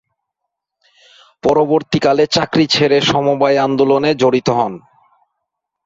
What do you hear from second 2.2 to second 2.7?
চাকরি